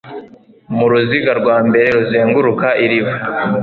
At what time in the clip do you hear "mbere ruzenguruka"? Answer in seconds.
1.67-2.67